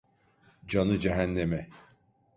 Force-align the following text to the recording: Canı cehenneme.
Canı 0.67 0.99
cehenneme. 0.99 1.69